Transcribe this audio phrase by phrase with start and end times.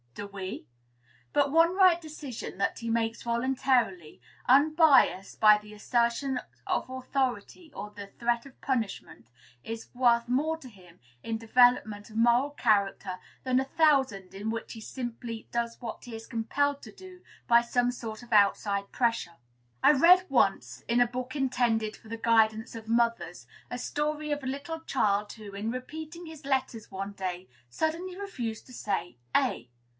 [0.15, 0.65] Do we?
[1.31, 7.91] But one right decision that he makes voluntarily, unbiassed by the assertion of authority or
[7.91, 9.29] the threat of punishment,
[9.63, 14.73] is worth more to him in development of moral character than a thousand in which
[14.73, 19.37] he simply does what he is compelled to do by some sort of outside pressure.
[19.83, 24.43] I read once, in a book intended for the guidance of mothers, a story of
[24.43, 29.69] a little child who, in repeating his letters one day, suddenly refused to say A.